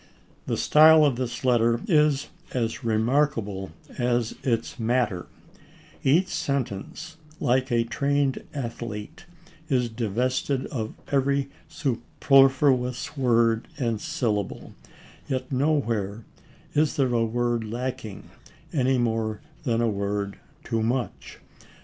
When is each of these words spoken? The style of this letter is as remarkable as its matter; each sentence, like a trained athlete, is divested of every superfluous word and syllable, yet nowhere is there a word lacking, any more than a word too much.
The 0.47 0.57
style 0.57 1.05
of 1.05 1.15
this 1.15 1.45
letter 1.45 1.79
is 1.87 2.29
as 2.55 2.83
remarkable 2.83 3.69
as 3.99 4.33
its 4.41 4.79
matter; 4.79 5.27
each 6.03 6.29
sentence, 6.29 7.17
like 7.39 7.71
a 7.71 7.83
trained 7.83 8.41
athlete, 8.51 9.27
is 9.69 9.89
divested 9.89 10.65
of 10.71 10.95
every 11.11 11.49
superfluous 11.67 13.15
word 13.15 13.67
and 13.77 14.01
syllable, 14.01 14.73
yet 15.27 15.51
nowhere 15.51 16.25
is 16.73 16.95
there 16.95 17.13
a 17.13 17.23
word 17.23 17.63
lacking, 17.63 18.31
any 18.73 18.97
more 18.97 19.39
than 19.65 19.81
a 19.81 19.87
word 19.87 20.39
too 20.63 20.81
much. 20.81 21.37